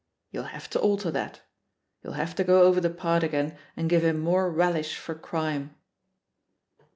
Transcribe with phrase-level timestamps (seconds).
[0.31, 1.41] You'll have to alter that;
[2.01, 5.75] you'll have to go over the part agam and give him more relish for crime."